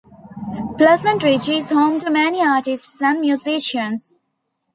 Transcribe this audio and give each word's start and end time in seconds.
Pleasant 0.79 1.21
Ridge 1.21 1.49
is 1.49 1.69
home 1.69 1.99
to 2.01 2.09
many 2.09 2.41
artists 2.43 2.99
and 3.03 3.21
musicians. 3.21 4.17